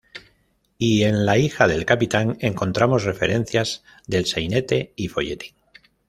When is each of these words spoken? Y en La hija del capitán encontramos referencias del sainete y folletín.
Y 0.79 1.03
en 1.03 1.27
La 1.27 1.37
hija 1.37 1.67
del 1.67 1.85
capitán 1.85 2.35
encontramos 2.39 3.03
referencias 3.03 3.83
del 4.07 4.25
sainete 4.25 4.93
y 4.95 5.09
folletín. 5.09 5.53